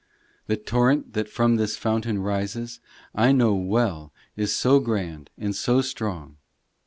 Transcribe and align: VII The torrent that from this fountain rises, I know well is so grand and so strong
VII 0.01 0.35
The 0.47 0.57
torrent 0.63 1.13
that 1.13 1.29
from 1.29 1.57
this 1.57 1.77
fountain 1.77 2.23
rises, 2.23 2.79
I 3.13 3.31
know 3.31 3.53
well 3.53 4.11
is 4.35 4.51
so 4.51 4.79
grand 4.79 5.29
and 5.37 5.55
so 5.55 5.81
strong 5.83 6.37